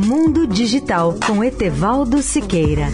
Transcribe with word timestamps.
Mundo 0.00 0.46
Digital 0.46 1.16
com 1.26 1.42
Etevaldo 1.42 2.22
Siqueira. 2.22 2.86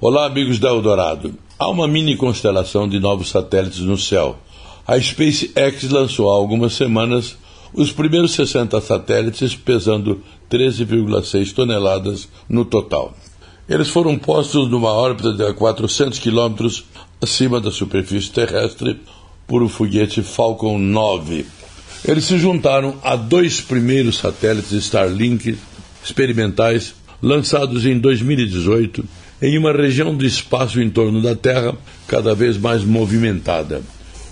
Olá, 0.00 0.26
amigos 0.26 0.58
da 0.58 0.70
Eldorado. 0.70 1.34
Há 1.56 1.68
uma 1.68 1.86
mini 1.86 2.16
constelação 2.16 2.88
de 2.88 2.98
novos 2.98 3.30
satélites 3.30 3.78
no 3.78 3.96
céu. 3.96 4.36
A 4.84 4.98
SpaceX 4.98 5.88
lançou 5.88 6.32
há 6.32 6.34
algumas 6.34 6.72
semanas 6.72 7.38
os 7.72 7.92
primeiros 7.92 8.32
60 8.32 8.80
satélites, 8.80 9.54
pesando 9.54 10.20
13,6 10.50 11.54
toneladas 11.54 12.28
no 12.48 12.64
total. 12.64 13.14
Eles 13.68 13.88
foram 13.88 14.16
postos 14.16 14.70
numa 14.70 14.90
órbita 14.90 15.30
de 15.30 15.52
400 15.52 16.18
quilômetros 16.18 16.84
acima 17.20 17.60
da 17.60 17.70
superfície 17.70 18.30
terrestre 18.30 18.98
por 19.46 19.62
um 19.62 19.68
foguete 19.68 20.22
Falcon 20.22 20.78
9. 20.78 21.44
Eles 22.06 22.24
se 22.24 22.38
juntaram 22.38 22.96
a 23.02 23.14
dois 23.14 23.60
primeiros 23.60 24.16
satélites 24.16 24.72
Starlink 24.72 25.58
experimentais 26.02 26.94
lançados 27.20 27.84
em 27.84 27.98
2018 27.98 29.04
em 29.42 29.58
uma 29.58 29.72
região 29.72 30.16
do 30.16 30.24
espaço 30.24 30.80
em 30.80 30.88
torno 30.88 31.20
da 31.20 31.36
Terra 31.36 31.76
cada 32.06 32.34
vez 32.34 32.56
mais 32.56 32.82
movimentada. 32.82 33.82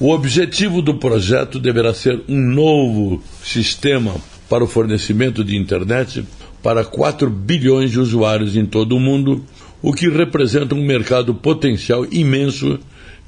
O 0.00 0.10
objetivo 0.10 0.80
do 0.80 0.94
projeto 0.94 1.58
deverá 1.58 1.92
ser 1.92 2.22
um 2.28 2.38
novo 2.38 3.22
sistema 3.44 4.14
para 4.48 4.64
o 4.64 4.68
fornecimento 4.68 5.44
de 5.44 5.54
internet 5.54 6.24
para 6.62 6.84
4 6.84 7.30
bilhões 7.30 7.90
de 7.90 8.00
usuários 8.00 8.56
em 8.56 8.66
todo 8.66 8.96
o 8.96 9.00
mundo, 9.00 9.44
o 9.80 9.92
que 9.92 10.08
representa 10.08 10.74
um 10.74 10.84
mercado 10.84 11.34
potencial 11.34 12.04
imenso 12.10 12.78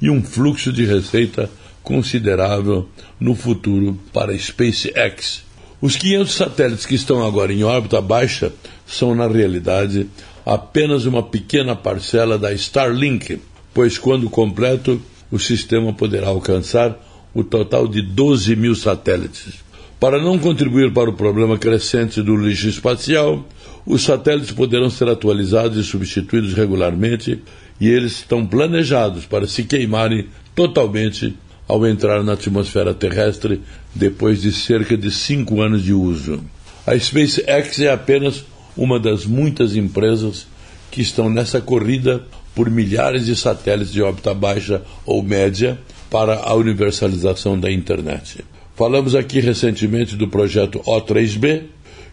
e 0.01 0.09
um 0.09 0.21
fluxo 0.21 0.71
de 0.71 0.85
receita 0.85 1.49
considerável 1.83 2.87
no 3.19 3.35
futuro 3.35 3.97
para 4.13 4.31
a 4.31 4.37
SpaceX. 4.37 5.43
Os 5.81 5.95
500 5.95 6.33
satélites 6.33 6.85
que 6.85 6.95
estão 6.95 7.25
agora 7.25 7.51
em 7.51 7.63
órbita 7.63 8.01
baixa 8.01 8.53
são, 8.85 9.15
na 9.15 9.27
realidade, 9.27 10.07
apenas 10.45 11.05
uma 11.05 11.23
pequena 11.23 11.75
parcela 11.75 12.37
da 12.37 12.53
Starlink, 12.53 13.39
pois, 13.73 13.97
quando 13.97 14.29
completo, 14.29 15.01
o 15.31 15.39
sistema 15.39 15.93
poderá 15.93 16.27
alcançar 16.27 16.99
o 17.33 17.43
total 17.43 17.87
de 17.87 18.01
12 18.01 18.55
mil 18.55 18.75
satélites. 18.75 19.63
Para 20.01 20.19
não 20.19 20.39
contribuir 20.39 20.91
para 20.91 21.11
o 21.11 21.13
problema 21.13 21.59
crescente 21.59 22.23
do 22.23 22.35
lixo 22.35 22.67
espacial, 22.67 23.47
os 23.85 24.01
satélites 24.01 24.51
poderão 24.51 24.89
ser 24.89 25.07
atualizados 25.07 25.77
e 25.77 25.87
substituídos 25.87 26.55
regularmente 26.55 27.39
e 27.79 27.87
eles 27.87 28.13
estão 28.13 28.43
planejados 28.43 29.27
para 29.27 29.45
se 29.45 29.63
queimarem 29.63 30.25
totalmente 30.55 31.37
ao 31.67 31.85
entrar 31.85 32.23
na 32.23 32.33
atmosfera 32.33 32.95
terrestre 32.95 33.61
depois 33.93 34.41
de 34.41 34.51
cerca 34.51 34.97
de 34.97 35.11
cinco 35.11 35.61
anos 35.61 35.83
de 35.83 35.93
uso. 35.93 36.43
A 36.87 36.97
SpaceX 36.97 37.79
é 37.81 37.91
apenas 37.91 38.43
uma 38.75 38.99
das 38.99 39.27
muitas 39.27 39.75
empresas 39.75 40.47
que 40.89 41.01
estão 41.03 41.29
nessa 41.29 41.61
corrida 41.61 42.23
por 42.55 42.71
milhares 42.71 43.27
de 43.27 43.35
satélites 43.35 43.93
de 43.93 44.01
órbita 44.01 44.33
baixa 44.33 44.81
ou 45.05 45.21
média 45.21 45.79
para 46.09 46.39
a 46.39 46.55
universalização 46.55 47.59
da 47.59 47.71
internet. 47.71 48.43
Falamos 48.81 49.13
aqui 49.13 49.39
recentemente 49.39 50.15
do 50.15 50.27
projeto 50.27 50.79
O3B, 50.79 51.65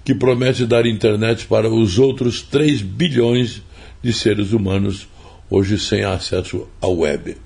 que 0.04 0.14
promete 0.14 0.66
dar 0.66 0.84
internet 0.84 1.46
para 1.46 1.66
os 1.66 1.98
outros 1.98 2.42
3 2.42 2.82
bilhões 2.82 3.62
de 4.02 4.12
seres 4.12 4.52
humanos 4.52 5.08
hoje 5.48 5.78
sem 5.78 6.04
acesso 6.04 6.68
à 6.78 6.86
web. 6.86 7.38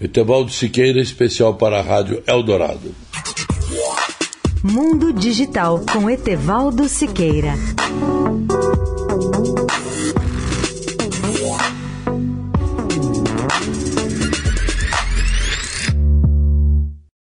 Etevaldo 0.00 0.50
Siqueira, 0.50 1.00
especial 1.00 1.54
para 1.54 1.78
a 1.78 1.80
Rádio 1.80 2.20
Eldorado. 2.26 2.92
Mundo 4.64 5.12
Digital 5.12 5.84
com 5.92 6.10
Etevaldo 6.10 6.88
Siqueira. 6.88 7.54